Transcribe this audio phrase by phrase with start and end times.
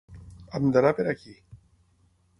[0.59, 1.37] Hem d’anar per aquí.